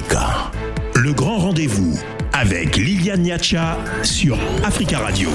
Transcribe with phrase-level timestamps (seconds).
[0.00, 0.50] Africa.
[0.94, 1.98] Le grand rendez-vous
[2.32, 5.28] avec Liliane Niacha sur Africa Radio.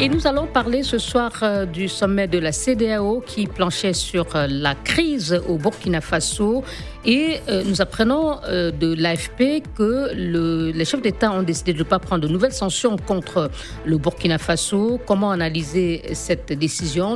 [0.00, 4.36] Et nous allons parler ce soir euh, du sommet de la CDAO qui planchait sur
[4.36, 6.62] euh, la crise au Burkina Faso.
[7.06, 11.98] Et euh, nous apprenons de l'AFP que les chefs d'État ont décidé de ne pas
[11.98, 13.50] prendre de nouvelles sanctions contre
[13.86, 15.00] le Burkina Faso.
[15.06, 17.14] Comment analyser cette décision?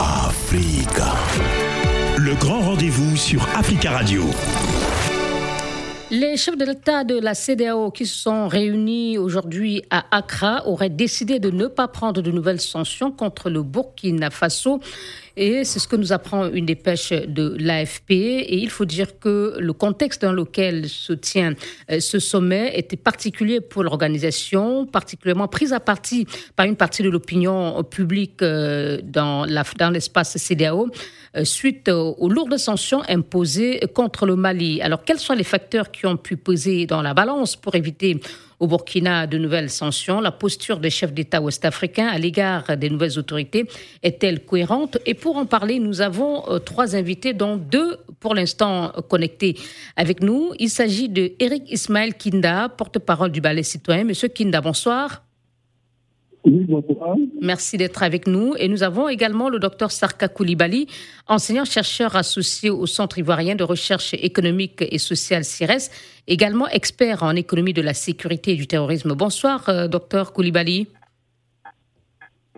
[0.00, 1.12] Africa.
[2.16, 4.24] Le grand rendez-vous sur Africa Radio.
[6.16, 10.88] Les chefs de l'État de la CDAO qui se sont réunis aujourd'hui à Accra auraient
[10.88, 14.78] décidé de ne pas prendre de nouvelles sanctions contre le Burkina Faso.
[15.36, 18.12] Et c'est ce que nous apprend une dépêche de l'AFP.
[18.12, 21.54] Et il faut dire que le contexte dans lequel se tient
[21.90, 27.10] euh, ce sommet était particulier pour l'organisation, particulièrement prise à partie par une partie de
[27.10, 29.46] l'opinion publique euh, dans
[29.90, 30.90] l'espace CDAO
[31.42, 34.80] suite aux lourdes sanctions imposées contre le Mali.
[34.80, 38.20] Alors, quels sont les facteurs qui ont pu peser dans la balance pour éviter
[38.60, 40.20] au Burkina de nouvelles sanctions?
[40.20, 43.66] La posture des chefs d'État ouest-africains à l'égard des nouvelles autorités
[44.02, 44.98] est-elle cohérente?
[45.06, 49.56] Et pour en parler, nous avons euh, trois invités, dont deux pour l'instant connectés
[49.96, 50.52] avec nous.
[50.58, 54.04] Il s'agit de Eric Ismaël Kinda, porte-parole du Ballet citoyen.
[54.04, 55.23] Monsieur Kinda, bonsoir.
[57.40, 58.54] Merci d'être avec nous.
[58.58, 60.86] Et nous avons également le docteur Sarka Koulibaly,
[61.26, 65.90] enseignant-chercheur associé au Centre ivoirien de recherche économique et sociale CIRES,
[66.26, 69.14] également expert en économie de la sécurité et du terrorisme.
[69.14, 70.86] Bonsoir, euh, docteur Koulibaly.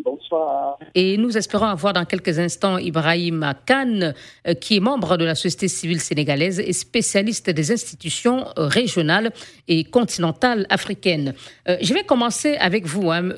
[0.04, 0.78] Bonsoir.
[0.94, 4.12] Et nous espérons avoir dans quelques instants Ibrahim Khan,
[4.46, 9.30] euh, qui est membre de la société civile sénégalaise et spécialiste des institutions euh, régionales
[9.68, 11.34] et continentales africaines.
[11.68, 13.30] Euh, je vais commencer avec vous, hein,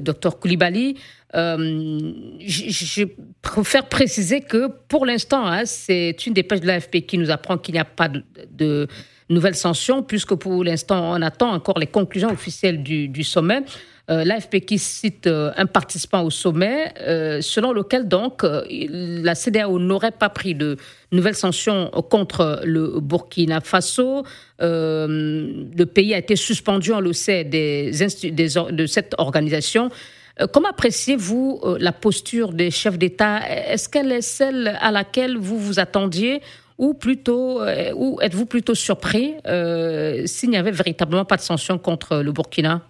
[0.00, 0.96] docteur Koulibaly.
[1.34, 3.04] je,
[3.42, 7.74] préfère préciser que pour l'instant, hein, c'est une dépêche de l'AFP qui nous apprend qu'il
[7.74, 8.88] n'y a pas de,
[9.30, 13.62] nouvelles sanctions, puisque pour l'instant, on attend encore les conclusions officielles du sommet.
[14.10, 19.78] Euh, l'AFP qui cite euh, un participant au sommet, euh, selon lequel donc la CDAO
[19.78, 20.78] n'aurait pas pris de
[21.12, 24.22] nouvelles sanctions contre le Burkina Faso.
[24.60, 29.90] le pays a été suspendu, on le sait, de cette organisation.
[30.52, 33.40] Comment appréciez-vous la posture des chefs d'État?
[33.48, 36.40] Est-ce qu'elle est celle à laquelle vous vous attendiez
[36.78, 37.60] ou plutôt,
[37.94, 39.34] ou êtes-vous plutôt surpris
[40.26, 42.82] s'il n'y avait véritablement pas de sanctions contre le Burkina?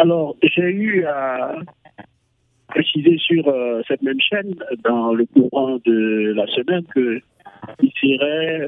[0.00, 1.56] Alors, j'ai eu à
[2.68, 8.66] préciser sur euh, cette même chaîne, dans le courant de la semaine, qu'il serait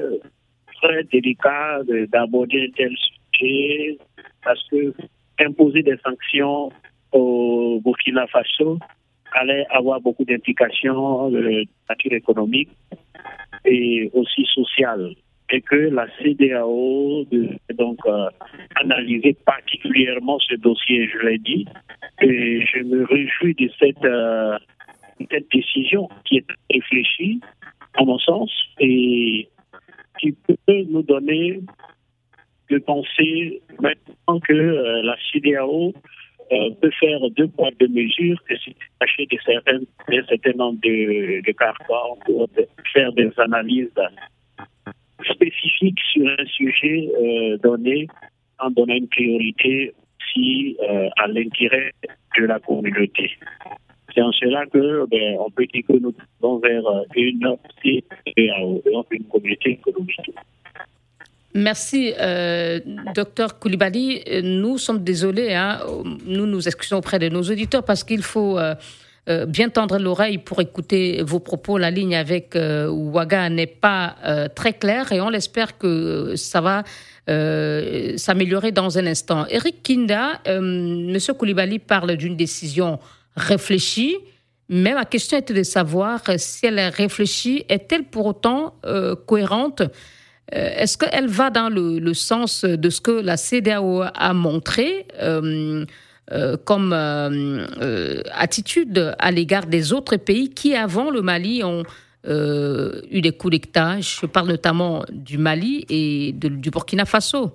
[0.79, 2.95] très délicat d'aborder un tel
[3.31, 3.97] sujet
[4.43, 4.93] parce que
[5.39, 6.71] imposer des sanctions
[7.11, 8.77] au Burkina Faso
[9.31, 12.69] allait avoir beaucoup d'implications de nature économique
[13.65, 15.15] et aussi sociale
[15.49, 18.27] et que la CDAO devait donc euh,
[18.75, 21.65] analyser particulièrement ce dossier, je l'ai dit,
[22.21, 24.57] et je me réjouis de cette, euh,
[25.29, 27.39] cette décision qui est réfléchie,
[27.95, 29.47] à mon sens, et
[30.19, 31.61] qui peut nous donner
[32.69, 35.93] de penser maintenant que euh, la CDAO
[36.81, 41.41] peut faire deux points de mesure, que c'est acheter de certains, un certain nombre de,
[41.41, 42.47] de cartons pour
[42.93, 43.89] faire des analyses
[45.23, 48.07] spécifique sur un sujet euh, donné
[48.59, 51.91] en donnant une priorité aussi euh, à l'intérêt
[52.37, 53.31] de la communauté.
[54.13, 56.83] C'est en cela que ben, on peut dire que nous allons vers
[57.15, 57.57] une
[58.35, 60.31] une communauté économique.
[61.55, 62.79] Merci, euh,
[63.13, 64.23] docteur Koulibaly.
[64.43, 65.81] Nous sommes désolés, hein,
[66.25, 68.73] nous nous excusons auprès de nos auditeurs parce qu'il faut euh,
[69.27, 71.77] bien tendre l'oreille pour écouter vos propos.
[71.77, 76.61] La ligne avec euh, Ouaga n'est pas euh, très claire et on l'espère que ça
[76.61, 76.83] va
[77.25, 79.45] s'améliorer dans un instant.
[79.47, 81.17] Eric Kinda, M.
[81.39, 82.99] Koulibaly parle d'une décision
[83.37, 84.17] réfléchie.
[84.67, 88.75] Mais ma question était de savoir si elle est réfléchie, est-elle pour autant
[89.25, 89.83] cohérente?
[90.51, 95.07] Est-ce qu'elle va dans le, le, sens de ce que la CDAO a montré?
[96.31, 101.83] Euh, comme euh, euh, attitude à l'égard des autres pays qui, avant le Mali, ont
[102.25, 103.57] eu des coups.
[103.57, 107.51] Je parle notamment du Mali et du Burkina Faso.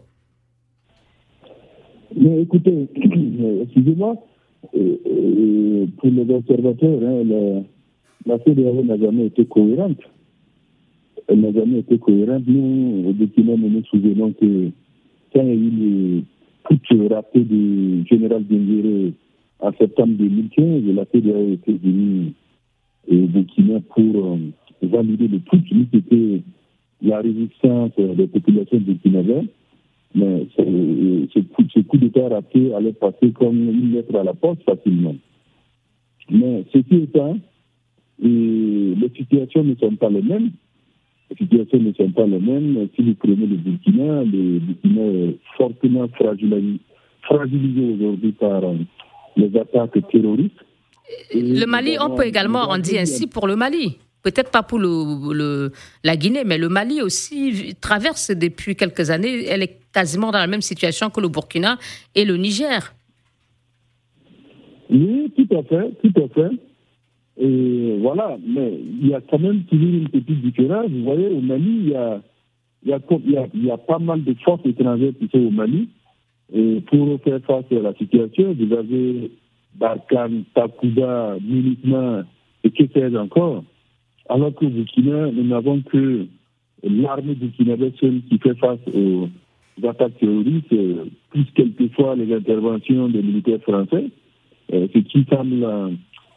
[2.15, 2.87] Écoutez,
[3.63, 4.17] excusez-moi,
[4.61, 7.63] pour les observateurs, hein, la,
[8.27, 10.01] la CDAO n'a jamais été cohérente.
[11.29, 12.43] Elle n'a jamais été cohérente.
[12.47, 14.69] Nous, au Burkina, nous nous souvenons que
[15.33, 16.25] quand il y a eu
[16.91, 19.13] le rappel du général Benguéré
[19.61, 22.33] en septembre 2015, la CDAO était venue
[23.11, 24.39] au Burkina pour euh,
[24.83, 26.43] valider le truc qui était
[27.03, 29.49] la résistance des populations burkinabées.
[30.15, 35.17] Mais ce coup, coup d'État raté allait passer comme une lettre à la poste facilement.
[36.31, 37.37] Mais ceci étant,
[38.21, 40.51] les situations ne sont pas les mêmes.
[41.31, 42.89] Les situations ne sont pas les mêmes.
[42.97, 46.81] Si vous prenez le Burkina, le Burkina est fortement fragilisé,
[47.23, 48.63] fragilisé aujourd'hui par
[49.37, 50.53] les attaques terroristes.
[51.35, 53.99] le Mali, on peut également en dire ainsi pour le Mali.
[54.23, 55.71] Peut-être pas pour le,
[56.03, 60.47] la Guinée, mais le Mali aussi traverse depuis quelques années, elle est quasiment dans la
[60.47, 61.79] même situation que le Burkina
[62.15, 62.95] et le Niger.
[64.91, 66.57] Oui, tout à fait, tout à fait.
[67.41, 70.91] Et voilà, mais il y a quand même toujours une petite différence.
[70.91, 72.21] Vous voyez, au Mali, il y a,
[72.83, 73.01] il y a,
[73.55, 75.89] il y a, pas mal de forces étrangères qui sont au Mali.
[76.53, 79.31] Et pour faire face à la situation, vous avez
[79.77, 82.23] Barkhane, Takuba, Militement
[82.65, 83.63] et que sais encore.
[84.29, 86.27] Alors que Burkina, nous n'avons que
[86.83, 89.29] l'armée burkinabé seule qui fait face aux
[89.87, 90.75] attaques terroristes,
[91.31, 94.11] plus quelquefois les interventions des militaires français,
[94.73, 95.97] euh, ce qui semble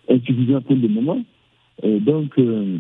[0.10, 1.22] insuffisant pour le moment.
[1.84, 2.78] donc, euh,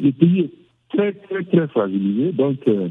[0.00, 0.50] le pays est
[0.96, 2.32] très, très, très fragilisé.
[2.32, 2.88] Donc, euh,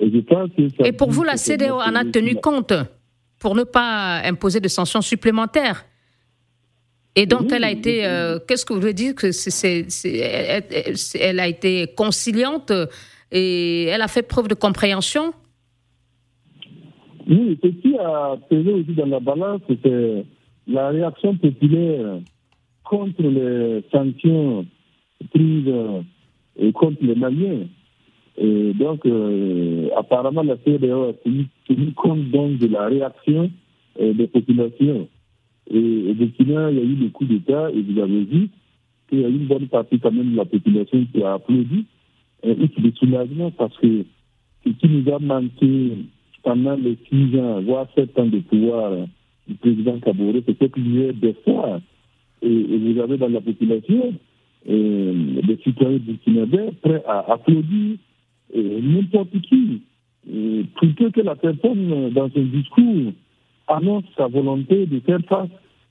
[0.00, 2.72] je pense que Et pour vous, la CDO en a tenu compte
[3.38, 5.84] pour ne pas imposer de sanctions supplémentaires
[7.20, 8.06] et donc, elle a été.
[8.06, 9.86] Euh, qu'est-ce que vous voulez dire que c'est,
[11.20, 12.70] elle, a été conciliante
[13.32, 15.32] et elle a fait preuve de compréhension?
[17.28, 20.24] Oui, ce qui a pesé aussi dans la balance, c'était
[20.68, 22.20] la réaction populaire
[22.88, 24.66] contre les sanctions
[25.32, 27.66] prises euh, contre les Maliens.
[28.38, 33.50] Et donc, euh, apparemment, la CDO a tenu, compte donc de la réaction
[34.00, 35.08] des populations.
[35.70, 38.48] Et Burkina, il y a eu le coup d'État et vous avez vu
[39.08, 41.84] qu'il y a eu une bonne partie quand même de la population qui a applaudi.
[42.44, 44.04] Et de soulagement parce que
[44.64, 45.98] ce qui nous a manqué
[46.44, 48.92] pendant les six ans, voire sept ans de pouvoir
[49.48, 51.12] du président Kabore, c'était qu'il y ait
[52.40, 54.14] fois, et, vous avez dans la population
[54.66, 57.96] des citoyens burkinabés prêts à applaudir
[58.54, 59.82] n'importe qui,
[60.74, 63.12] plutôt que la personne dans son discours
[63.68, 65.48] annonce sa volonté de faire face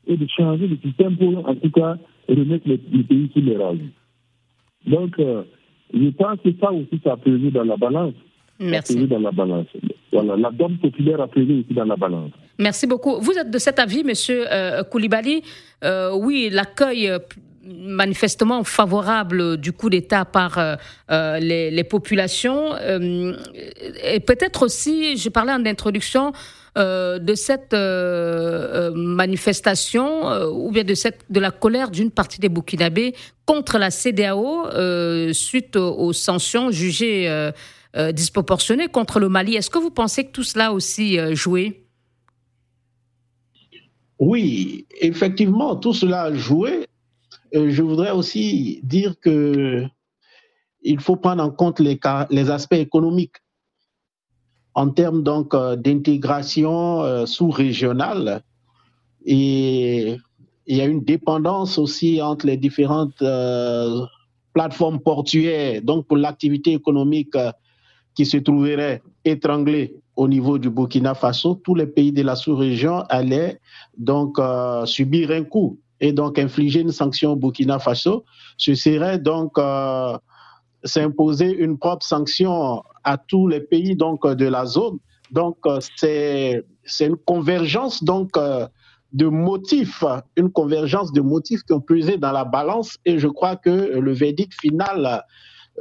[0.08, 1.98] et de changer le système pour, en tout cas,
[2.28, 3.90] remettre le, pays sur les rails.
[4.86, 5.44] Donc, euh,
[5.94, 8.14] je pense que ça aussi, ça a pesé dans la balance.
[8.60, 9.08] Merci.
[9.08, 9.68] dans la balance.
[10.12, 12.32] Voilà, la donne populaire a pesé aussi dans la balance.
[12.58, 13.20] Merci beaucoup.
[13.20, 15.44] Vous êtes de cet avis, Monsieur euh, Koulibaly.
[15.84, 17.12] Euh, oui, l'accueil
[17.64, 20.58] manifestement favorable du coup d'État par
[21.10, 22.74] les, les, populations.
[22.78, 26.32] et peut-être aussi, je parlais en introduction
[26.78, 32.40] euh, de cette euh, euh, manifestation ou bien de, cette, de la colère d'une partie
[32.40, 33.16] des Burkinabés
[33.48, 34.66] contre la CDAO
[35.34, 37.50] suite aux, sanctions jugées
[38.14, 39.56] disproportionnées contre le Mali.
[39.56, 41.88] Est-ce que vous pensez que tout cela a aussi joué?
[44.20, 46.88] Oui, effectivement, tout cela a joué.
[47.54, 49.88] je voudrais aussi dire que
[50.88, 53.38] il faut prendre en compte les, aspects économiques
[54.74, 58.42] en termes donc euh, d'intégration euh, sous-régionale.
[59.26, 60.16] Et
[60.68, 64.06] il y a une dépendance aussi entre les différentes euh,
[64.54, 67.36] plateformes portuaires, donc pour l'activité économique
[68.18, 73.04] qui se trouverait étranglée au niveau du Burkina Faso, tous les pays de la sous-région
[73.10, 73.60] allaient
[73.96, 74.40] donc
[74.86, 78.26] subir un coup et donc infliger une sanction au Burkina Faso.
[78.58, 79.60] Ce serait donc
[80.84, 84.98] s'imposer une propre sanction à tous les pays donc de la zone.
[85.30, 88.68] Donc euh, c'est une convergence donc euh,
[89.14, 90.04] de motifs,
[90.38, 93.70] une convergence de motifs qui ont pesé dans la balance et je crois que
[94.00, 95.18] le verdict final euh,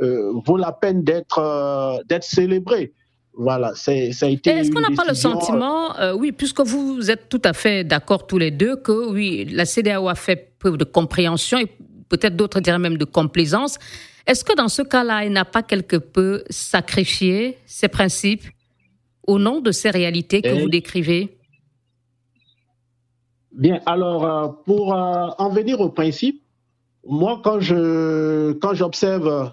[0.00, 2.92] vaut la peine d'être d'être célébré.
[3.38, 4.50] Voilà, ça a été.
[4.50, 8.38] Est-ce qu'on n'a pas le sentiment, oui, puisque vous êtes tout à fait d'accord tous
[8.38, 11.66] les deux, que oui, la CDAO a fait preuve de compréhension et
[12.08, 13.78] peut-être d'autres diraient même de complaisance.
[14.26, 18.44] Est-ce que dans ce cas-là, il n'a pas quelque peu sacrifié ses principes
[19.26, 21.38] au nom de ces réalités que vous décrivez?
[23.52, 26.42] Bien, alors euh, pour euh, en venir au principe,
[27.06, 29.52] moi quand je quand j'observe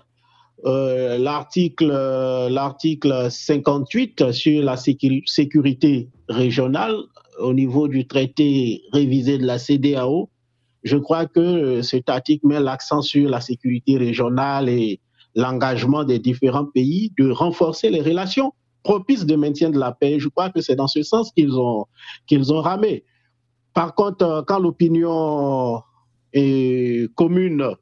[0.66, 6.96] euh, l'article l'article 58 sur la sécurité régionale
[7.40, 10.30] au niveau du traité révisé de la CDAO,
[10.84, 15.00] je crois que euh, cet article met l'accent sur la sécurité régionale et
[15.36, 18.54] l'engagement des différents pays de renforcer les relations
[18.84, 20.20] propices de maintien de la paix.
[20.20, 21.86] Je crois que c'est dans ce sens qu'ils ont,
[22.28, 23.04] qu'ils ont ramé.
[23.74, 25.82] Par contre, euh, quand l'opinion
[27.16, 27.76] commune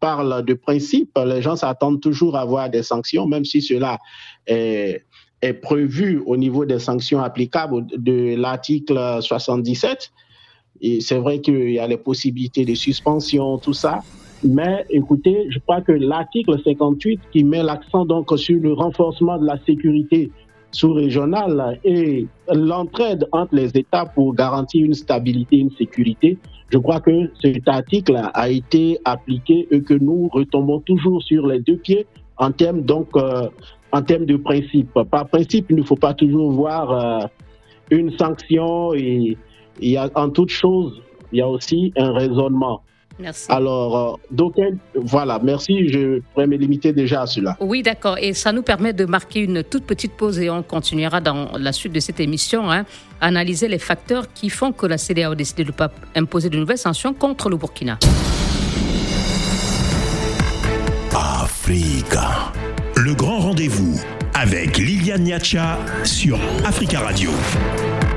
[0.00, 3.98] parle de principe, les gens s'attendent toujours à avoir des sanctions, même si cela
[4.46, 5.04] est,
[5.62, 10.10] prévu au niveau des sanctions applicables de l'article 77.
[10.80, 14.02] Et c'est vrai qu'il y a les possibilités de suspension, tout ça.
[14.42, 19.46] Mais écoutez, je crois que l'article 58 qui met l'accent donc sur le renforcement de
[19.46, 20.30] la sécurité
[20.70, 26.38] sous-régionale et l'entraide entre les États pour garantir une stabilité, une sécurité,
[26.70, 31.60] je crois que cet article a été appliqué et que nous retombons toujours sur les
[31.60, 32.06] deux pieds
[32.36, 33.48] en termes donc euh,
[33.92, 34.92] en termes de principe.
[35.10, 37.26] Par principe, il ne faut pas toujours voir euh,
[37.90, 39.36] une sanction et
[40.14, 41.00] en toute chose,
[41.32, 42.82] il y a aussi un raisonnement.
[43.18, 43.46] Merci.
[43.48, 44.54] Alors, euh, donc,
[44.94, 45.88] voilà, merci.
[45.88, 47.56] Je pourrais me limiter déjà à cela.
[47.60, 48.16] Oui, d'accord.
[48.18, 51.72] Et ça nous permet de marquer une toute petite pause et on continuera dans la
[51.72, 52.84] suite de cette émission hein,
[53.20, 56.50] à analyser les facteurs qui font que la CDAO a décidé de ne pas imposer
[56.50, 57.98] de nouvelles sanctions contre le Burkina.
[61.14, 62.52] Africa.
[62.96, 64.00] Le grand rendez-vous
[64.34, 67.30] avec Liliane Niacha sur Africa Radio.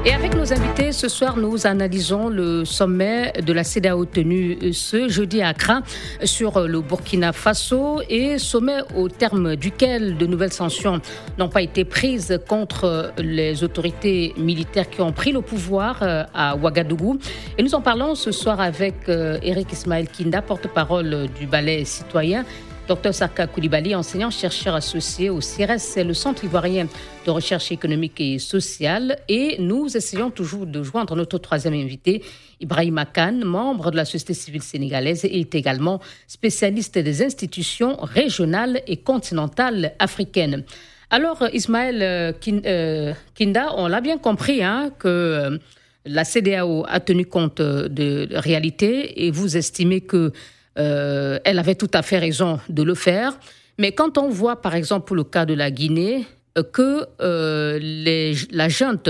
[0.03, 5.08] Et avec nos invités, ce soir, nous analysons le sommet de la CEDAO tenu ce
[5.08, 5.81] jeudi à Accra
[6.24, 11.01] sur le Burkina Faso et sommet au terme duquel de nouvelles sanctions
[11.38, 16.55] n'ont pas été prises contre les autorités militaires qui ont pris le pouvoir euh, à
[16.55, 17.20] Ouagadougou.
[17.60, 22.43] Et nous en parlons ce soir avec Eric euh, Ismaël Kinda, porte-parole du ballet citoyen
[22.88, 26.88] Dr Sarka Koulibaly, enseignant-chercheur associé au CIRES, c'est le Centre ivoirien
[27.26, 29.18] de recherche économique et sociale.
[29.30, 32.24] Et nous essayons toujours de joindre notre troisième invité,
[32.60, 38.82] Ibrahim Khan, membre de la société civile sénégalaise et est également spécialiste des institutions régionales
[38.88, 40.64] et continentales africaines.
[41.10, 42.32] Alors, Ismaël euh,
[42.66, 45.58] euh, Kinda, on l'a bien compris hein, que euh,
[46.06, 50.32] la CDAO a tenu compte de réalité et vous estimez que
[50.78, 53.38] euh, elle avait tout à fait raison de le faire.
[53.78, 56.25] Mais quand on voit, par exemple, pour le cas de la Guinée,
[56.58, 59.10] euh, que euh, les, la junte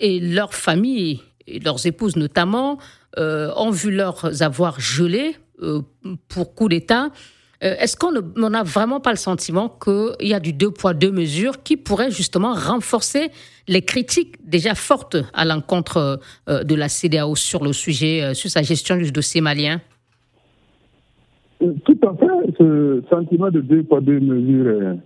[0.00, 2.78] et leurs familles, et leurs épouses notamment,
[3.16, 5.36] ont vu leurs avoirs gelés
[6.28, 7.08] pour coup d'État,
[7.60, 8.12] est-ce qu'on
[8.50, 12.12] n'a vraiment pas le sentiment qu'il y a du deux poids, deux mesures qui pourrait
[12.12, 13.32] justement renforcer
[13.66, 18.96] les critiques déjà fortes à l'encontre de la CDAO sur le sujet, sur sa gestion
[18.96, 19.80] du dossier malien?
[21.58, 22.52] Tout à fait.
[22.58, 24.96] Ce sentiment de deux poids, deux mesures,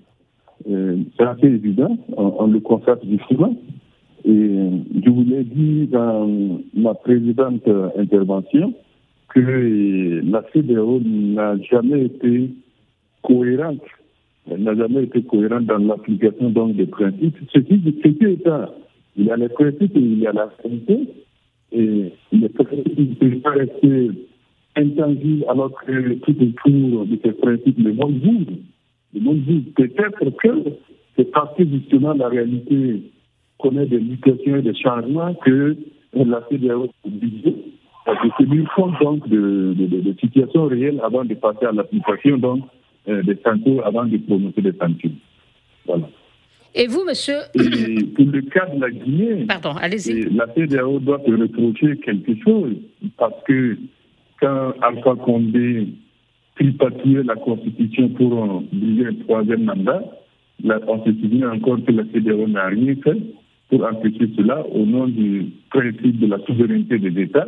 [0.67, 1.97] c'est assez évident.
[2.17, 3.57] On, le constate justement.
[4.25, 4.71] Et
[5.05, 6.29] je vous l'ai dit dans
[6.75, 7.69] ma précédente
[7.99, 8.73] intervention
[9.35, 12.51] que la CDO n'a jamais été
[13.23, 13.83] cohérente.
[14.51, 17.37] Elle n'a jamais été cohérente dans l'application donc des principes.
[17.53, 18.67] Ceci, ceci étant,
[19.17, 21.09] il y a les principes et il y a la réalité.
[21.73, 24.11] Et les principes ne peuvent pas rester
[24.77, 28.57] intangible alors que tout autour de ces principes, le monde bouge.
[29.15, 29.63] Le monde bouge.
[29.77, 30.71] Peut-être que
[31.17, 33.03] c'est parce que justement la réalité
[33.59, 35.77] connaît des mutations et des changements que
[36.15, 37.55] la CDAO est obligée
[38.07, 42.65] de tenir compte donc de, de, de, situations réelles avant de passer à l'application donc
[43.09, 45.13] euh, des sanctions, avant de prononcer des sanctions.
[45.87, 46.09] Voilà.
[46.75, 50.35] Et vous, monsieur Et Pour le cas de la Guinée, Pardon, allez-y.
[50.35, 52.75] la CDAO doit se reprocher quelque chose
[53.19, 53.77] parce que
[54.43, 55.87] quand Alpha Condé
[56.57, 60.03] tripatouillait la Constitution pour briser un troisième mandat,
[60.65, 63.19] on se souvient encore que la CDAO n'a rien fait
[63.71, 67.47] pour empêcher cela au nom du principe de la souveraineté des États.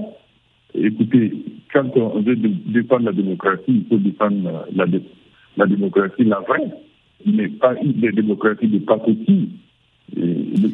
[0.74, 1.32] Écoutez,
[1.72, 6.70] quand on veut défendre la démocratie, il faut défendre la, démocratie, la vraie,
[7.26, 9.48] mais pas une des démocraties de pacotille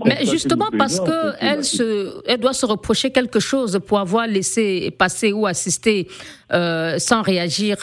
[0.04, 4.90] mais justement parce que elle, se, elle doit se reprocher quelque chose pour avoir laissé
[4.90, 6.08] passer ou assister
[6.52, 7.76] euh, sans réagir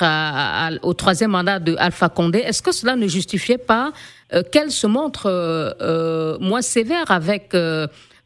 [0.83, 3.91] au troisième mandat de Alpha Condé, est-ce que cela ne justifiait pas
[4.33, 7.55] euh, qu'elle se montre euh, moins sévère avec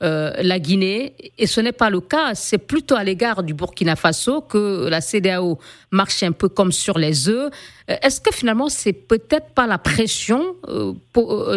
[0.04, 3.96] euh, la Guinée, et ce n'est pas le cas, c'est plutôt à l'égard du Burkina
[3.96, 5.60] Faso que la CDAO
[5.92, 7.52] marche un peu comme sur les œufs.
[7.90, 10.94] Euh, est-ce que finalement, c'est peut-être pas la pression euh,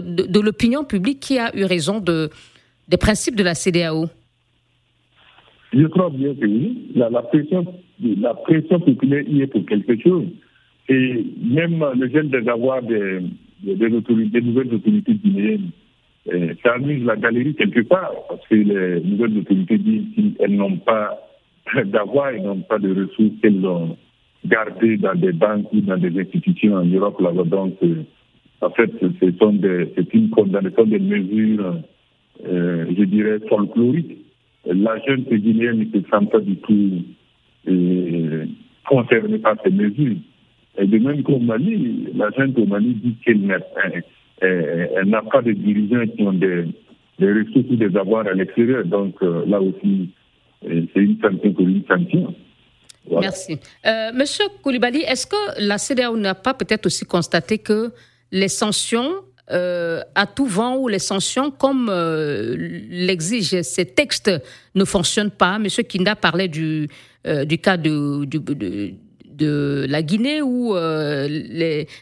[0.02, 2.28] de, l'opinion publique qui a eu raison de,
[2.86, 4.08] des principes de la CDAO
[5.72, 6.90] Je crois bien que oui.
[6.96, 7.64] La, pression,
[8.02, 10.26] la pression populaire y est pour quelque chose.
[10.90, 13.20] Et même le jeune d'avoir des,
[13.62, 15.70] des, nouvelles autorités guinéennes
[16.62, 21.18] ça amuse la galerie quelque part, parce que les nouvelles autorités disent qu'elles n'ont pas
[21.84, 23.96] d'avoir, elles n'ont pas de ressources qu'elles ont
[24.46, 27.20] gardées dans des banques ou dans des institutions en Europe.
[27.20, 28.02] Là donc, euh,
[28.60, 31.76] en fait, ce sont des, c'est une condamnation des mesures,
[32.46, 34.18] euh, je dirais, folkloriques.
[34.66, 37.04] La jeune guinéenne ne se sent pas du tout
[38.88, 40.16] concernée par ces mesures.
[40.78, 43.46] Et de même qu'au Mali, la jeune au Mali dit qu'elle
[45.04, 46.64] n'a pas de dirigeants qui ont des,
[47.18, 48.84] des ressources ou des avoirs à l'extérieur.
[48.84, 50.10] Donc là aussi,
[50.62, 52.34] c'est une sanction pour une sanction.
[53.20, 53.58] Merci.
[54.14, 57.92] Monsieur Koulibaly, est-ce que la CDAO n'a pas peut-être aussi constaté que
[58.32, 59.12] les sanctions
[59.50, 62.56] euh, à tout vent ou les sanctions, comme euh,
[62.88, 64.30] l'exigent ces textes,
[64.74, 65.58] ne fonctionnent pas?
[65.58, 66.88] Monsieur Kinda parlait du,
[67.26, 68.94] euh, du cas de, de,
[69.36, 71.28] de la Guinée où euh,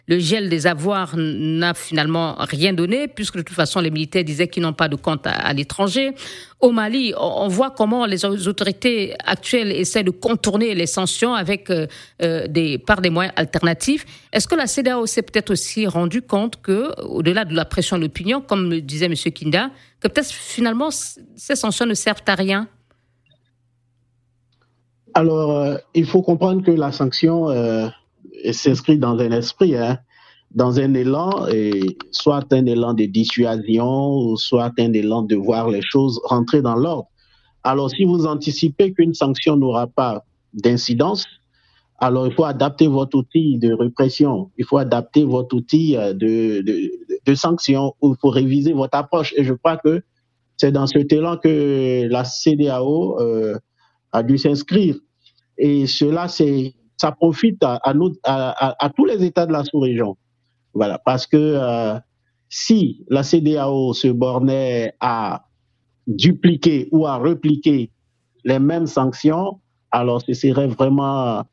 [0.07, 4.49] le gel des avoirs n'a finalement rien donné, puisque de toute façon les militaires disaient
[4.49, 6.13] qu'ils n'ont pas de compte à, l'étranger.
[6.61, 11.87] Au Mali, on, voit comment les autorités actuelles essaient de contourner les sanctions avec euh,
[12.23, 14.05] euh, des, par des moyens alternatifs.
[14.33, 18.03] Est-ce que la CEDEAO s'est peut-être aussi rendu compte que, au-delà de la pression de
[18.03, 19.15] l'opinion, comme le disait M.
[19.15, 19.71] Kinda,
[20.01, 22.69] que peut-être finalement ces sanctions ne servent à rien?
[25.15, 27.89] Alors, euh, il faut comprendre que la sanction euh,
[28.53, 29.99] s'inscrit dans un esprit, hein,
[30.55, 35.83] dans un élan, et soit un élan de dissuasion, soit un élan de voir les
[35.83, 37.09] choses rentrer dans l'ordre.
[37.65, 41.27] Alors, si vous anticipez qu'une sanction n'aura pas d'incidence,
[41.99, 46.61] alors il faut adapter votre outil de répression, il faut adapter votre outil euh, de,
[46.63, 46.91] de,
[47.25, 49.33] de sanction, il faut réviser votre approche.
[49.37, 50.03] Et je crois que
[50.57, 53.59] c'est dans cet élan que la CDAO euh,
[54.13, 54.97] a dû s'inscrire.
[55.59, 60.17] Et cela, c'est, ça profite à, tous les États de la sous-région.
[60.75, 61.99] Voilà, parce que euh,
[62.49, 65.45] si la CDAO se bornait à
[66.07, 67.91] dupliquer ou à repliquer
[68.45, 71.45] les mêmes sanctions, alors ce serait vraiment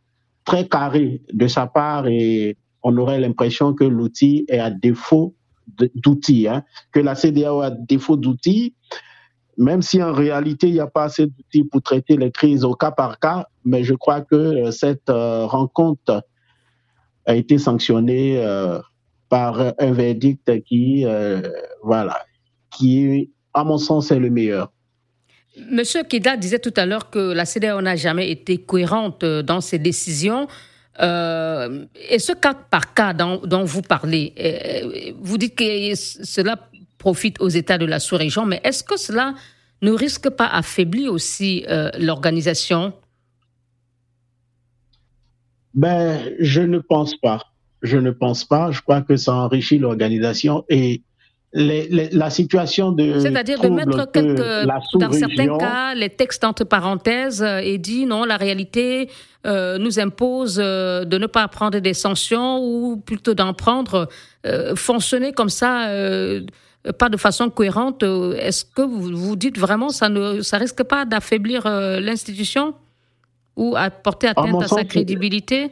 [0.46, 5.36] très carré de sa part et on aurait l'impression que l'outil est à défaut
[5.96, 8.74] d'outils, hein, que la CDAO a défaut d'outils
[9.60, 12.74] même si en réalité, il n'y a pas assez d'outils pour traiter les crises au
[12.74, 16.24] cas par cas, mais je crois que euh, cette euh, rencontre
[17.26, 18.80] a été sanctionnée euh,
[19.28, 21.06] par un verdict qui,
[21.84, 22.18] voilà,
[22.72, 24.72] qui, à mon sens, est le meilleur.
[25.70, 29.78] Monsieur Kida disait tout à l'heure que la CDAO n'a jamais été cohérente dans ses
[29.78, 30.48] décisions.
[31.00, 34.34] et ce cas par cas dont vous parlez,
[35.20, 36.58] vous dites que cela
[37.00, 39.34] profite aux États de la sous-région, mais est-ce que cela
[39.82, 42.94] ne risque pas affaiblir aussi euh, l'organisation?
[45.74, 47.46] Ben, Je ne pense pas.
[47.82, 48.72] Je ne pense pas.
[48.72, 51.02] Je crois que ça enrichit l'organisation et
[51.54, 53.20] la situation de.
[53.20, 54.38] C'est-à-dire de mettre quelques,
[55.00, 59.10] dans certains cas, les textes entre parenthèses euh, et dit non, la réalité
[59.48, 64.10] euh, nous impose de ne pas prendre des sanctions ou plutôt d'en prendre.
[64.76, 65.90] fonctionner comme ça
[66.98, 70.84] pas de façon cohérente, euh, est-ce que vous vous dites vraiment ça ne ça risque
[70.84, 72.74] pas d'affaiblir euh, l'institution
[73.56, 75.72] ou à porter atteinte à, sa crédibilité?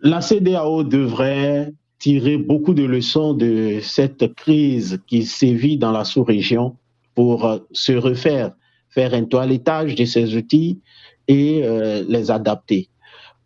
[0.00, 6.76] La CDAO devrait tirer beaucoup de leçons de cette crise qui sévit dans la sous-région
[7.14, 8.52] pour se refaire,
[8.90, 10.80] faire un toilettage de ses outils
[11.26, 11.64] et
[12.08, 12.88] les adapter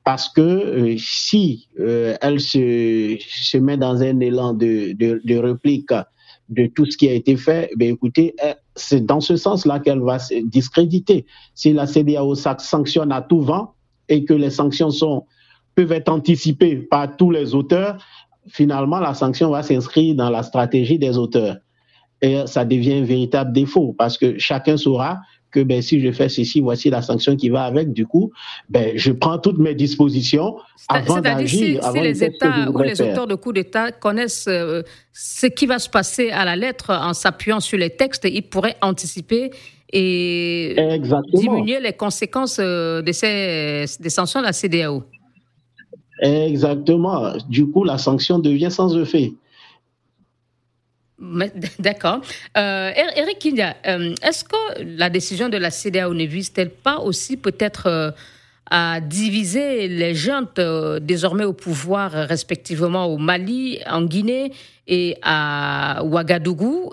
[0.05, 5.91] parce que euh, si euh, elle se, met dans un élan de, réplique
[6.49, 8.35] de tout ce qui a été fait, ben écoutez,
[8.75, 11.25] c'est dans ce sens-là qu'elle va se discréditer.
[11.55, 13.75] Si la CDAO sanctionne à tout vent
[14.09, 14.91] et que les sanctions
[15.75, 18.05] peuvent être anticipées par tous les auteurs,
[18.49, 21.57] finalement, la sanction va s'inscrire dans la stratégie des auteurs.
[22.21, 25.21] Et ça devient un véritable défaut parce que chacun saura
[25.53, 27.93] que ben, si je fais ceci, voici la sanction qui va avec.
[27.93, 28.33] Du coup,
[28.69, 30.57] ben, je prends toutes mes dispositions
[30.89, 31.85] avant d'agir.
[31.85, 35.79] Si, si les États ou les auteurs de coups d'État connaissent euh, ce qui va
[35.79, 39.51] se passer à la lettre en s'appuyant sur les textes, ils pourraient anticiper
[39.93, 40.75] et
[41.35, 45.05] diminuer les conséquences euh, de ces des sanctions de la CDAO.
[46.23, 47.35] Exactement.
[47.49, 49.33] Du coup, la sanction devient sans effet.
[51.79, 52.21] D'accord.
[52.57, 53.47] Euh, Eric
[53.87, 58.11] euh, est-ce que la décision de la CDAO ne vise-t-elle pas aussi peut-être euh,
[58.69, 60.15] à diviser les
[60.59, 64.53] euh, désormais au pouvoir respectivement au Mali, en Guinée
[64.89, 66.93] et à Ouagadougou,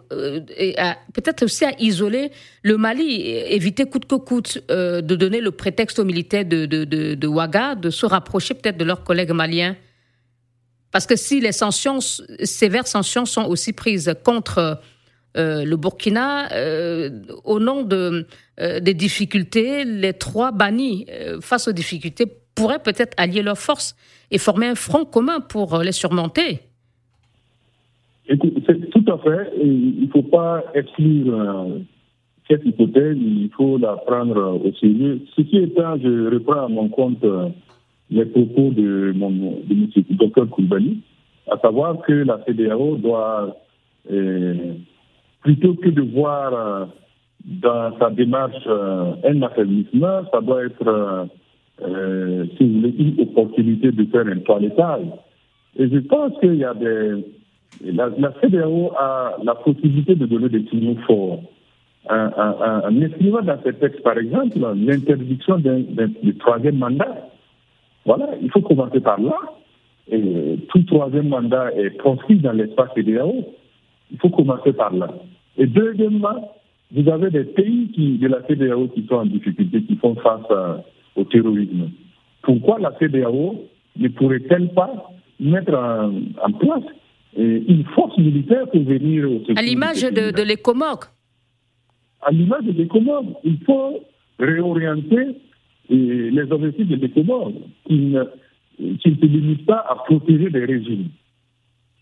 [0.55, 0.75] et
[1.13, 2.29] peut-être aussi à isoler
[2.61, 7.15] le Mali, éviter coûte que coûte de donner le prétexte aux militaires de, de, de,
[7.15, 9.75] de Ouaga de se rapprocher peut-être de leurs collègues maliens?
[10.91, 14.79] Parce que si les sanctions, sévères sanctions sont aussi prises contre
[15.37, 17.09] euh, le Burkina, euh,
[17.45, 18.25] au nom de,
[18.59, 21.05] euh, des difficultés, les trois bannis
[21.41, 22.25] face aux difficultés
[22.55, 23.95] pourraient peut-être allier leurs forces
[24.31, 26.59] et former un front commun pour les surmonter.
[28.27, 29.51] C'est tout à fait.
[29.61, 31.67] Il ne faut pas exclure
[32.47, 35.21] cette hypothèse, il faut la prendre au sérieux.
[35.35, 37.23] Ceci étant, je reprends à mon compte
[38.11, 39.87] les propos de, mon, de M.
[40.11, 40.99] Dr Koulibaly,
[41.51, 43.55] à savoir que la CDAO doit,
[44.11, 44.73] euh,
[45.41, 46.85] plutôt que de voir euh,
[47.45, 51.27] dans sa démarche euh, un affaiblissement, ça doit être,
[51.79, 55.05] si vous voulez, une opportunité de faire un toilettage.
[55.77, 57.23] Et je pense qu'il y a des...
[57.85, 61.41] La, la, CDAO a la possibilité de donner des signaux forts.
[62.09, 67.28] En, en, dans ces textes, par exemple, l'interdiction du troisième mandat.
[68.05, 69.35] Voilà, il faut commencer par là.
[70.11, 73.45] Et tout troisième mandat est proscrit dans l'espace CDAO.
[74.11, 75.09] Il faut commencer par là.
[75.57, 76.51] Et deuxièmement,
[76.91, 80.47] vous avez des pays qui, de la CDAO qui sont en difficulté, qui font face
[81.15, 81.91] au terrorisme.
[82.41, 83.65] Pourquoi la CDAO
[83.97, 86.83] ne pourrait-elle pas mettre en, place
[87.37, 91.05] une force militaire pour venir au À l'image de, de l'ECOMOG.
[92.21, 93.99] À l'image de l'ECOMOG, il faut
[94.39, 95.35] réorienter
[95.89, 97.53] les objectifs de l'ECOMOG
[97.85, 98.23] qui ne,
[98.77, 101.09] qui ne se limitent pas à protéger des régimes.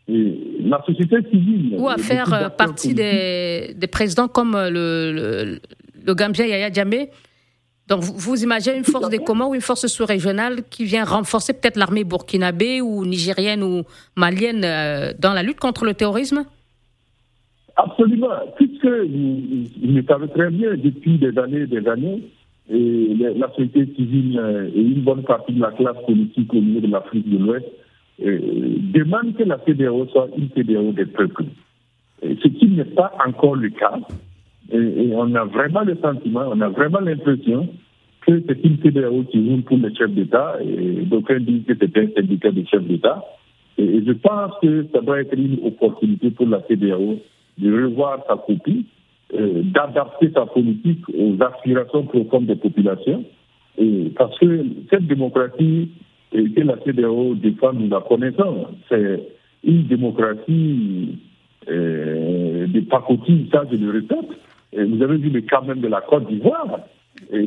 [0.10, 1.76] Et la société civile.
[1.78, 5.60] Ou à faire euh, partie des, des, présidents comme le, le,
[6.06, 7.10] le Gambien Yaya Djamé
[7.88, 11.78] donc, vous, imaginez une force des Comores ou une force sous-régionale qui vient renforcer peut-être
[11.78, 13.84] l'armée burkinabé ou nigérienne ou
[14.17, 16.43] malienne euh, dans la lutte contre le terrorisme?
[17.78, 18.28] Absolument.
[18.58, 22.23] Puisque vous, le savez très bien, depuis des années et des années,
[22.69, 26.82] et la société civile euh, et une bonne partie de la classe politique au niveau
[26.82, 27.65] de l'Afrique de l'Ouest
[28.25, 28.39] euh,
[28.93, 31.45] demandent que la CDAO soit une CDAO des peuples.
[32.21, 33.99] ce qui n'est pas encore le cas.
[34.71, 37.69] Et, on a vraiment le sentiment, on a vraiment l'impression
[38.25, 41.97] que c'est une CDAO qui roule pour les chefs d'État, et d'aucuns disent que c'est
[41.97, 43.23] un syndicat de chefs d'État.
[43.77, 47.19] Et, je pense que ça doit être une opportunité pour la CDAO
[47.60, 48.86] de revoir sa copie,
[49.34, 53.24] d'adapter sa politique aux aspirations profondes des populations.
[53.78, 55.90] Et parce que cette démocratie
[56.32, 58.68] que la CDAO défend, nous la connaissons.
[58.90, 59.22] C'est
[59.63, 61.20] une démocratie
[61.70, 64.30] euh, de pacotille, ça je le répète
[64.74, 66.80] vous avez vu le cas même de la Côte d'Ivoire,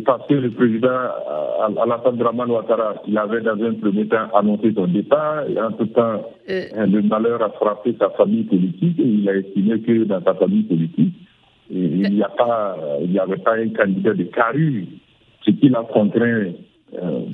[0.04, 4.72] parce que le président euh, Alassane Draman Ouattara, il avait dans un premier temps annoncé
[4.74, 6.62] son départ, et en tout temps, euh.
[6.76, 10.34] Euh, le malheur a frappé sa famille politique, et il a estimé que dans sa
[10.34, 11.14] famille politique,
[11.70, 14.84] il n'y avait pas un candidat de carrure,
[15.44, 16.52] ce qui l'a contraint,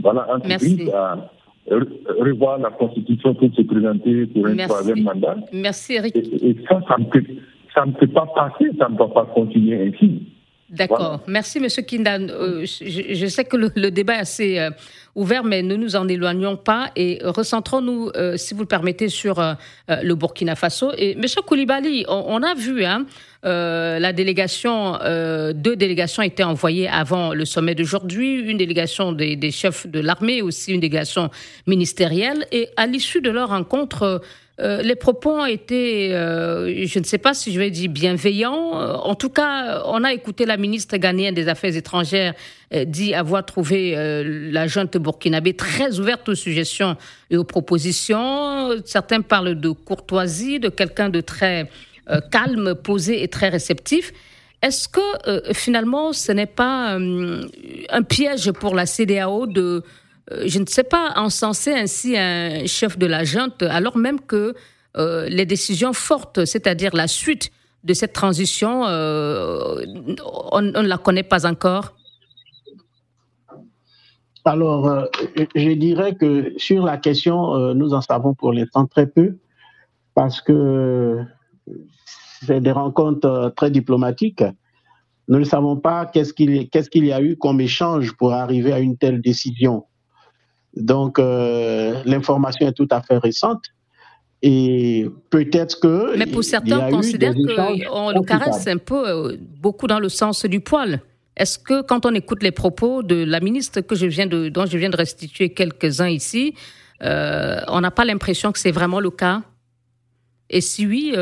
[0.02, 0.26] voilà,
[0.94, 1.30] à
[2.20, 5.36] revoir la Constitution pour se présenter pour un troisième mandat.
[5.52, 6.16] Merci, Eric.
[6.16, 6.96] Et, et ça, ça
[7.84, 10.22] ne peut pas passer, ça ne peut pas continuer ainsi.
[10.68, 11.20] D'accord.
[11.28, 11.68] Merci, M.
[11.84, 12.28] Kindan.
[12.28, 14.70] Euh, je, sais que le, débat est assez euh,
[15.14, 19.40] ouvert, mais ne nous en éloignons pas et recentrons-nous, euh, si vous le permettez, sur
[19.88, 20.92] le Burkina Faso.
[20.98, 21.22] Et M.
[21.46, 23.06] Koulibaly, on, a vu hein,
[23.44, 24.98] la délégation,
[25.54, 30.42] deux délégations étaient envoyées avant le sommet d'aujourd'hui, une délégation des, des chefs de l'armée,
[30.42, 31.30] aussi une délégation
[31.66, 32.44] ministérielle.
[32.50, 34.20] Et à l'issue de leur rencontre,
[34.58, 38.80] euh, les propos été, euh, je ne sais pas si je vais dire bienveillants.
[38.80, 42.34] Euh, en tout cas, on a écouté la ministre ghanéenne des Affaires étrangères
[42.86, 43.94] dit avoir trouvé
[44.50, 46.96] la junte burkinabé très ouverte aux suggestions
[47.30, 48.70] et aux propositions.
[48.84, 51.70] Certains parlent de courtoisie, de quelqu'un de très
[52.32, 54.12] calme, posé et très réceptif.
[54.62, 59.82] Est-ce que finalement, ce n'est pas un piège pour la CDAO de euh,
[60.30, 64.54] je ne sais pas, encenser ainsi un chef de la junte, alors même que
[64.96, 67.50] euh, les décisions fortes, c'est-à-dire la suite
[67.84, 69.84] de cette transition, euh,
[70.52, 71.94] on, ne la connaît pas encore
[74.44, 75.06] Alors,
[75.54, 79.36] je dirais que sur la question, nous en savons pour l'instant très peu,
[80.14, 81.20] parce que
[82.42, 84.44] c'est des rencontres très diplomatiques.
[85.28, 88.96] Nous ne savons pas qu'est-ce qu'il y a eu comme échange pour arriver à une
[88.96, 89.84] telle décision.
[90.76, 93.64] Donc, euh, l'information est tout à fait récente.
[94.42, 96.16] Et peut-être que.
[96.16, 100.44] Mais pour certains, on considère qu'on le caresse un peu, euh, beaucoup dans le sens
[100.44, 101.00] du poil.
[101.36, 104.66] Est-ce que quand on écoute les propos de la ministre que je viens de, dont
[104.66, 106.54] je viens de restituer quelques-uns ici,
[107.02, 109.42] euh, on n'a pas l'impression que c'est vraiment le cas?
[110.48, 111.14] Et si oui,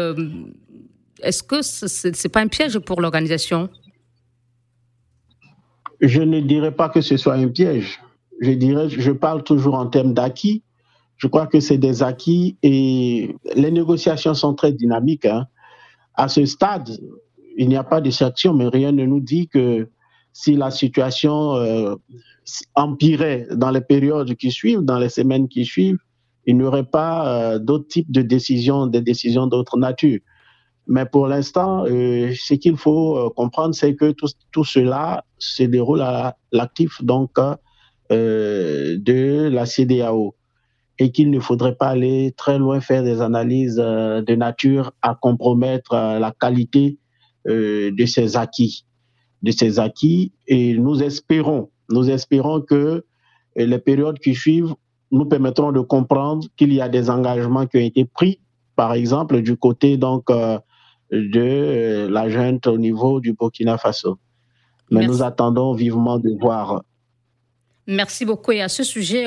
[1.22, 3.70] est-ce que ce n'est pas un piège pour l'organisation?
[6.00, 8.00] Je ne dirais pas que ce soit un piège
[8.40, 10.62] je dirais, je parle toujours en termes d'acquis.
[11.16, 15.26] Je crois que c'est des acquis et les négociations sont très dynamiques.
[15.26, 15.46] Hein.
[16.14, 16.98] À ce stade,
[17.56, 19.88] il n'y a pas de sanction, mais rien ne nous dit que
[20.32, 21.94] si la situation euh,
[22.74, 25.98] empirait dans les périodes qui suivent, dans les semaines qui suivent,
[26.46, 30.18] il n'y aurait pas euh, d'autres types de décisions, des décisions d'autre nature.
[30.86, 36.02] Mais pour l'instant, euh, ce qu'il faut comprendre, c'est que tout, tout, cela se déroule
[36.02, 37.02] à l'actif.
[37.02, 37.38] Donc,
[38.10, 40.34] de la CDAO
[40.98, 45.94] et qu'il ne faudrait pas aller très loin faire des analyses de nature à compromettre
[45.94, 46.98] la qualité
[47.46, 48.84] de ces acquis,
[49.42, 50.32] de ces acquis.
[50.46, 53.04] Et nous espérons, nous espérons que
[53.56, 54.74] les périodes qui suivent
[55.14, 58.40] nous permettront de comprendre qu'il y a des engagements qui ont été pris,
[58.76, 60.58] par exemple du côté donc euh,
[61.12, 64.18] de euh, la junte au niveau du Burkina Faso.
[64.90, 66.82] Mais nous attendons vivement de voir
[67.86, 68.52] Merci beaucoup.
[68.52, 69.26] Et à ce sujet,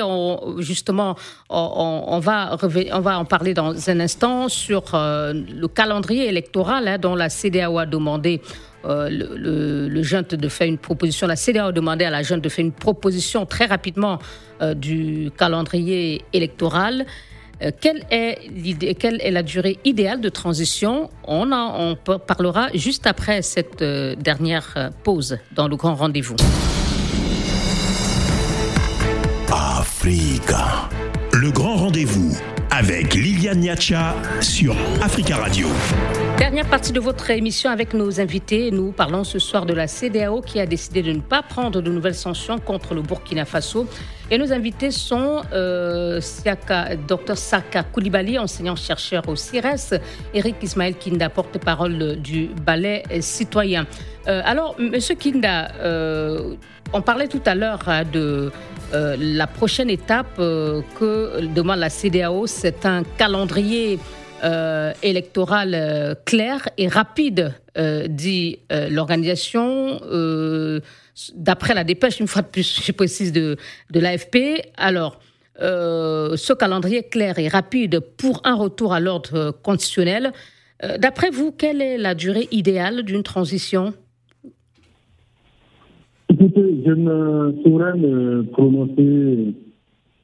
[0.58, 1.16] justement,
[1.48, 2.58] on, va
[3.18, 7.86] en parler dans un instant sur euh, le calendrier électoral hein, dont la CDAO a
[7.86, 8.40] demandé.
[8.84, 11.26] Euh, le, le, de faire une proposition.
[11.26, 14.20] La CDAO a demandé à la junte de faire une proposition très rapidement
[14.62, 17.04] euh, du calendrier électoral.
[17.80, 21.10] quelle, est l'idée, quelle est la durée idéale de transition?
[21.26, 26.36] On, en, on parlera juste après cette dernière pause dans le grand rendez-vous.
[29.50, 30.88] Africa.
[31.32, 32.36] Le grand rendez-vous
[32.70, 35.68] avec Liliane Niacha sur Africa Radio.
[36.36, 38.70] Dernière partie de votre émission avec nos invités.
[38.70, 41.90] Nous parlons ce soir de la CDAO qui a décidé de ne pas prendre de
[41.90, 43.86] nouvelles sanctions contre le Burkina Faso.
[44.30, 46.20] Et nos invités sont euh,
[47.08, 49.98] Dr Saka Koulibaly, enseignant-chercheur au CIRES,
[50.34, 53.86] Eric Ismaël Kinda, porte-parole du ballet citoyen.
[54.26, 56.56] Euh, alors, Monsieur Kinda, euh,
[56.92, 58.52] on parlait tout à l'heure hein, de
[58.92, 63.98] euh, la prochaine étape euh, que demande la CDAO, c'est un calendrier
[64.44, 67.54] euh, électoral clair et rapide,
[68.08, 70.00] dit l'organisation.
[71.34, 73.56] D'après la dépêche, une fois de plus, je précise, de,
[73.90, 74.62] de l'AFP.
[74.76, 75.20] Alors,
[75.58, 80.32] ce calendrier clair et rapide pour un retour à l'ordre constitutionnel,
[80.98, 83.94] d'après vous, quelle est la durée idéale d'une transition?
[86.30, 89.54] Écoutez, je ne saurais me prononcer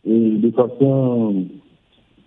[0.07, 1.47] euh, de façon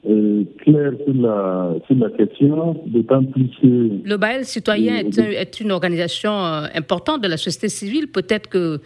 [0.09, 4.07] euh, claire sur la, sur la question, d'autant plus que...
[4.07, 8.07] Le Baël citoyen est, est, une organisation euh, importante de la société civile.
[8.07, 8.79] Peut-être que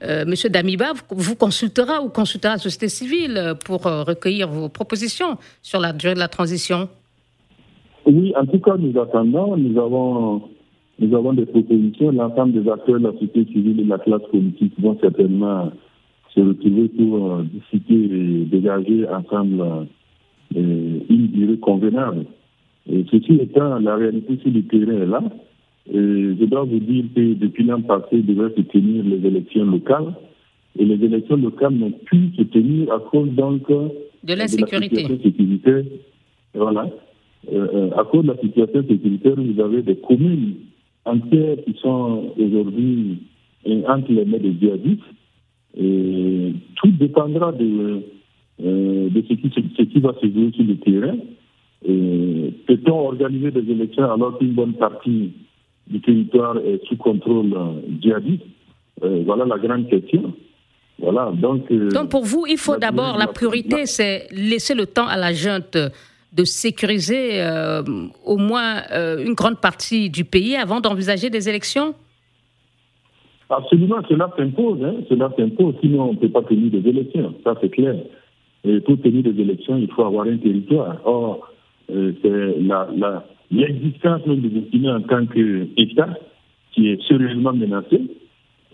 [0.00, 0.34] M.
[0.50, 6.12] Damiba vous consultera ou consultera la société civile pour recueillir vos propositions sur la durée
[6.12, 6.90] de la transition.
[8.04, 9.56] Oui, en tout cas, nous attendons.
[9.56, 10.42] Nous avons
[10.98, 12.12] nous avons des propositions.
[12.12, 15.72] L'ensemble des acteurs de la société civile et de la classe politique vont certainement
[16.34, 19.84] se retrouver pour euh, discuter et dégager ensemble euh,
[20.54, 22.26] une durée convenable.
[22.90, 25.22] Et ceci étant, la réalité sur le terrain est là.
[25.90, 29.64] Et je dois vous dire que depuis l'an passé, il devait se tenir les élections
[29.64, 30.14] locales.
[30.78, 35.84] Et les élections locales n'ont pu se tenir à cause donc de l'insécurité.
[36.54, 36.88] Voilà.
[37.52, 40.54] Euh, à cause de la situation sécuritaire, vous avez des communes
[41.04, 43.18] entières qui sont aujourd'hui
[43.86, 45.02] entre les mains des djihadistes.
[45.76, 48.00] Et tout dépendra de,
[48.62, 51.16] euh, de ce, qui, ce qui va se jouer sur le terrain.
[52.66, 55.32] Peut-on organiser des élections alors qu'une bonne partie
[55.86, 58.44] du territoire est sous contrôle euh, djihadiste?
[59.02, 60.32] Euh, Voilà la grande question.
[60.98, 65.16] Voilà, donc, donc pour vous, il faut d'abord, la priorité, c'est laisser le temps à
[65.16, 65.76] la junte
[66.32, 67.82] de sécuriser euh,
[68.24, 71.94] au moins euh, une grande partie du pays avant d'envisager des élections?
[73.50, 74.82] Absolument, cela s'impose.
[74.84, 77.96] Hein, cela s'impose, sinon on ne peut pas tenir des élections, ça c'est clair.
[78.64, 80.96] Et pour tenir des élections, il faut avoir un territoire.
[81.04, 81.48] Or,
[81.90, 82.56] euh, c'est
[83.50, 86.08] l'existence la, du Burkina en tant qu'État
[86.72, 88.02] qui est sérieusement menacée.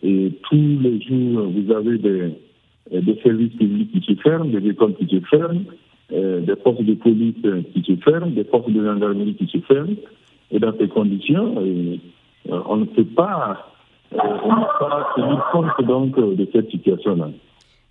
[0.03, 2.31] Et tous les jours, vous avez des,
[2.93, 5.65] des services publics qui se ferment, des écoles qui se ferment,
[6.13, 7.37] euh, des forces de police
[7.73, 9.97] qui se ferment, des forces de gendarmerie qui se ferment.
[10.51, 11.97] Et dans ces conditions, euh,
[12.49, 13.71] on ne peut pas,
[14.15, 14.19] euh,
[15.15, 17.31] tenir compte donc de cette situation-là.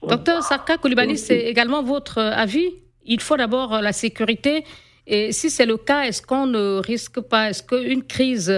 [0.08, 2.68] Docteur Sarka Koulibaly, c'est également votre avis
[3.06, 4.64] Il faut d'abord la sécurité.
[5.08, 8.50] Et si c'est le cas, est-ce qu'on ne risque pas, est-ce qu'une crise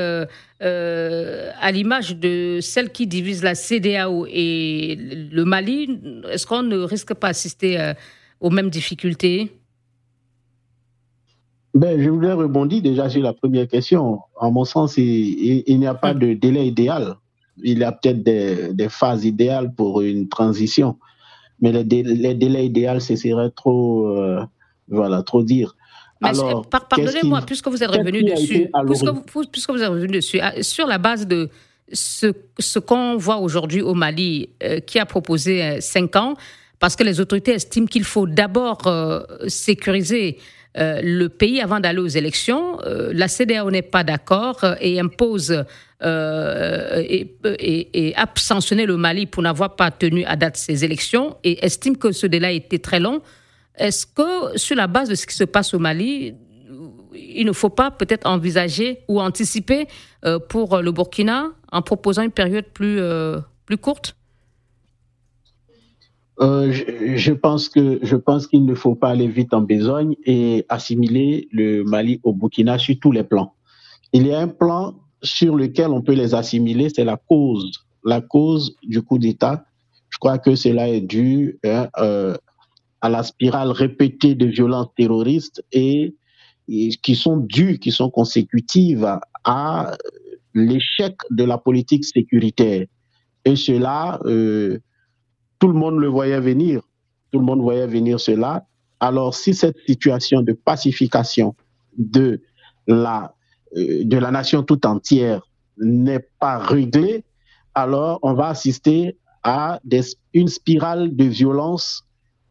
[0.59, 4.97] à l'image de celle qui divise la CDAO et
[5.31, 5.99] le Mali,
[6.29, 7.93] est-ce qu'on ne risque pas d'assister
[8.41, 9.51] aux mêmes difficultés?
[11.73, 14.19] Ben, je voudrais rebondir déjà sur la première question.
[14.35, 17.15] En mon sens, il, n'y a pas de délai idéal.
[17.63, 20.97] Il y a peut-être des, phases idéales pour une transition.
[21.61, 24.43] Mais les, délais idéaux, ce serait trop, euh,
[24.87, 25.75] voilà, trop dire.
[26.21, 30.85] Alors, pardonnez-moi, puisque vous êtes revenu dessus, puisque vous, puisque vous, êtes revenu dessus, sur
[30.85, 31.49] la base de
[31.91, 36.33] ce, ce qu'on voit aujourd'hui au Mali, euh, qui a proposé 5 euh, ans,
[36.79, 40.37] parce que les autorités estiment qu'il faut d'abord euh, sécuriser
[40.77, 42.79] euh, le pays avant d'aller aux élections.
[42.85, 45.65] Euh, la CDAO n'est pas d'accord et impose
[46.03, 52.11] et, et, le Mali pour n'avoir pas tenu à date ses élections et estime que
[52.11, 53.21] ce délai été très long.
[53.77, 56.33] Est-ce que sur la base de ce qui se passe au Mali,
[57.13, 59.87] il ne faut pas peut-être envisager ou anticiper
[60.49, 62.99] pour le Burkina en proposant une période plus,
[63.65, 64.15] plus courte?
[66.41, 70.65] Euh, je, pense que je pense qu'il ne faut pas aller vite en besogne et
[70.69, 73.53] assimiler le Mali au Burkina sur tous les plans.
[74.11, 78.21] Il y a un plan sur lequel on peut les assimiler, c'est la cause, la
[78.21, 79.65] cause du coup d'État.
[80.09, 82.35] Je crois que cela est dû hein, euh,
[83.01, 86.15] à la spirale répétée de violences terroristes et,
[86.67, 89.91] qui sont dues, qui sont consécutives à,
[90.53, 92.87] l'échec de la politique sécuritaire.
[93.45, 94.79] Et cela euh,
[95.61, 96.81] tout le monde le voyait venir.
[97.31, 98.65] Tout le monde voyait venir cela.
[98.99, 101.55] Alors, si cette situation de pacification
[101.97, 102.41] de
[102.87, 103.35] la,
[103.77, 105.47] euh, de la nation tout entière
[105.77, 107.23] n'est pas réglée,
[107.75, 109.79] alors on va assister à
[110.33, 112.03] une spirale de violence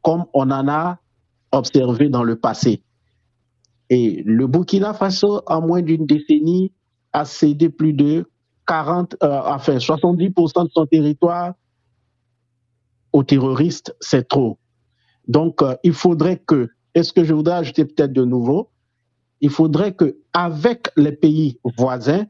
[0.02, 0.98] comme on en a
[1.52, 2.80] observé dans le passé.
[3.90, 6.72] Et le Burkina Faso, en moins d'une décennie,
[7.12, 8.24] a cédé plus de
[8.68, 11.54] 40, euh, enfin 70% de son territoire
[13.12, 14.58] aux terroristes, c'est trop.
[15.28, 18.70] Donc, euh, il faudrait que, est-ce que je voudrais ajouter peut-être de nouveau,
[19.40, 22.26] il faudrait que, avec les pays voisins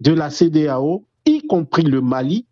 [0.00, 2.46] de la CDAO, y compris le Mali,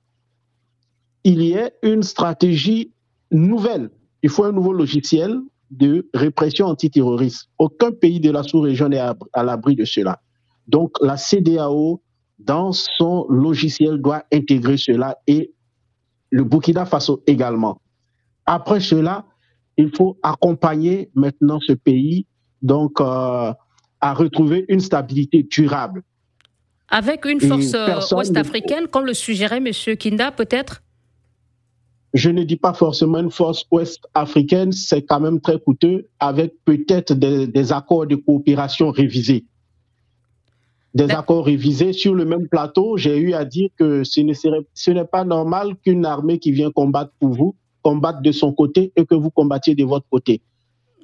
[1.24, 2.92] il y ait une stratégie
[3.30, 3.90] nouvelle.
[4.22, 5.38] Il faut un nouveau logiciel
[5.70, 7.48] de répression antiterroriste.
[7.58, 10.20] Aucun pays de la sous-région n'est à l'abri de cela.
[10.66, 12.02] Donc, la CDAO,
[12.38, 15.52] dans son logiciel, doit intégrer cela et
[16.30, 17.80] le Burkina Faso également.
[18.46, 19.24] Après cela,
[19.76, 22.26] il faut accompagner maintenant ce pays
[22.62, 23.52] donc euh,
[24.00, 26.02] à retrouver une stabilité durable.
[26.88, 29.96] Avec une force euh, ouest-africaine, comme le suggérait M.
[29.96, 30.82] Kinda, peut-être?
[32.14, 37.12] Je ne dis pas forcément une force ouest-africaine, c'est quand même très coûteux, avec peut-être
[37.12, 39.44] des accords de coopération révisés
[40.94, 45.24] des accords révisés sur le même plateau, j'ai eu à dire que ce n'est pas
[45.24, 49.30] normal qu'une armée qui vient combattre pour vous combatte de son côté et que vous
[49.30, 50.40] combattiez de votre côté.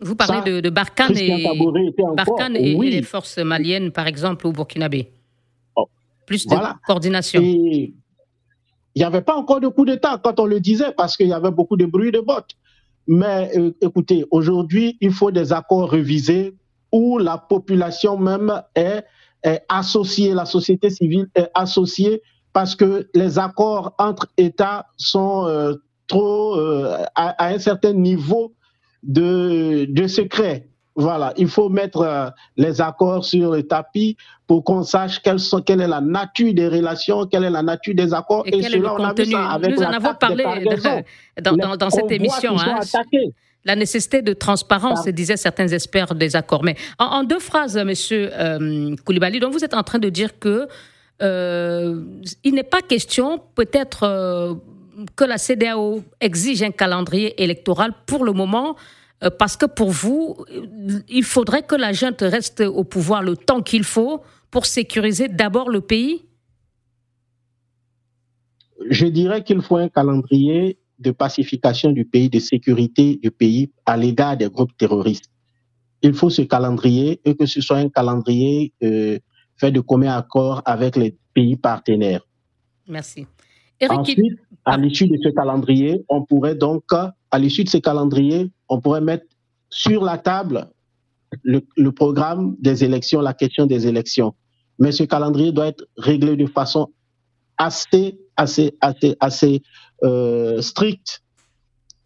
[0.01, 5.13] Vous parlez de, de, Barkhane, et, les forces maliennes, par exemple, au Burkinabé.
[5.77, 5.89] Oh,
[6.27, 7.41] Plus de coordination.
[7.41, 7.93] il
[8.97, 11.53] n'y avait pas encore de coup d'État quand on le disait parce qu'il y avait
[11.53, 12.51] beaucoup de bruit de bottes.
[13.07, 16.55] Mais euh, écoutez, aujourd'hui, il faut des accords révisés
[16.91, 19.05] où la population même est
[19.45, 25.75] est associée, la société civile est associée parce que les accords entre États sont euh,
[26.07, 28.55] trop euh, à, un certain niveau
[29.03, 30.69] de, de secret.
[30.97, 35.61] Voilà, il faut mettre euh, les accords sur le tapis pour qu'on sache quelle, sont,
[35.61, 38.45] quelle, est la nature des relations, quelle est la nature des accords.
[38.47, 40.45] Et, on a vu ça avec Nous en avons parlé
[41.43, 42.57] dans, dans, cette émission.
[42.57, 42.81] Hein,
[43.65, 46.65] la nécessité de transparence, disaient certains experts des accords.
[46.65, 50.69] Mais en, deux phrases, Monsieur euh, Koulibaly, donc vous êtes en train de dire que
[51.23, 52.03] euh,
[52.43, 54.55] il n'est pas question, peut-être, euh,
[55.17, 58.77] que la CDAO exige un calendrier électoral pour le moment,
[59.23, 60.37] euh, parce que pour vous,
[61.09, 65.71] il faudrait que la junte reste au pouvoir le temps qu'il faut pour sécuriser d'abord
[65.71, 66.27] le pays?
[68.91, 73.97] Je dirais qu'il faut un calendrier de pacification du pays, de sécurité du pays à
[73.97, 75.31] l'égard des groupes terroristes.
[76.03, 79.19] Il faut ce calendrier et que ce soit un calendrier euh,
[79.57, 82.23] fait de commun accord avec les pays partenaires.
[82.87, 83.27] Merci.
[83.89, 88.81] Ensuite, à l'issue de ce calendrier, on pourrait donc, à l'issue de ce calendrier, on
[88.81, 89.27] pourrait mettre
[89.69, 90.71] sur la table
[91.43, 94.35] le, le, programme des élections, la question des élections.
[94.79, 96.89] Mais ce calendrier doit être réglé de façon
[97.57, 99.63] assez, assez, assez, assez
[100.05, 101.23] euh, strict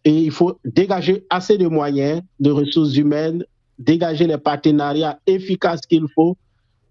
[0.05, 3.43] et il faut dégager assez de moyens, de ressources humaines,
[3.77, 6.37] dégager les partenariats efficaces qu'il faut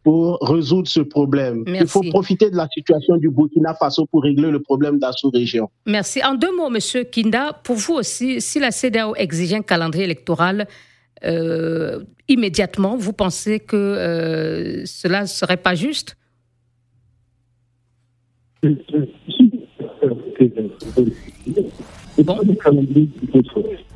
[0.04, 1.64] pour résoudre ce problème.
[1.66, 5.12] Il faut profiter de la situation du Burkina Faso pour régler le problème de la
[5.12, 5.68] sous-région.
[5.86, 6.22] Merci.
[6.24, 10.66] En deux mots, Monsieur Kinda, pour vous aussi, si la CDAO exige un calendrier électoral
[11.24, 16.16] euh, immédiatement, vous pensez que euh, cela ne serait pas juste?
[20.46, 20.80] っていうのが
[21.76, 21.97] す。
[22.24, 22.38] Bon.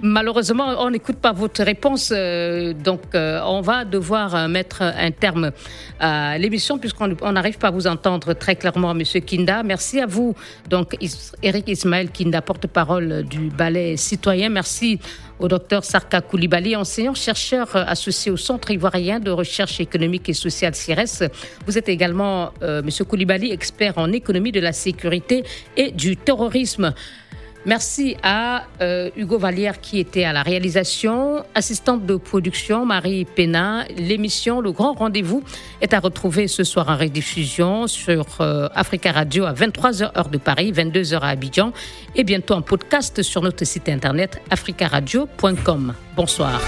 [0.00, 5.10] Malheureusement, on n'écoute pas votre réponse, euh, donc euh, on va devoir euh, mettre un
[5.12, 5.52] terme
[6.00, 9.62] à l'émission puisqu'on n'arrive pas à vous entendre très clairement, Monsieur Kinda.
[9.62, 10.34] Merci à vous,
[10.68, 10.96] donc
[11.42, 14.48] Eric Ismaël Kinda, porte-parole du Ballet citoyen.
[14.48, 14.98] Merci
[15.38, 21.28] au docteur Sarka Koulibaly, enseignant-chercheur associé au Centre ivoirien de recherche économique et sociale CIRES.
[21.66, 25.42] Vous êtes également, Monsieur Koulibaly, expert en économie de la sécurité
[25.76, 26.92] et du terrorisme.
[27.64, 33.84] Merci à euh, Hugo Vallière qui était à la réalisation, assistante de production Marie Pénin.
[33.96, 35.44] L'émission Le Grand Rendez-vous
[35.80, 40.38] est à retrouver ce soir en rediffusion sur euh, Africa Radio à 23h heure de
[40.38, 41.72] Paris, 22h à Abidjan
[42.16, 45.94] et bientôt en podcast sur notre site internet africaradio.com.
[46.16, 46.60] Bonsoir.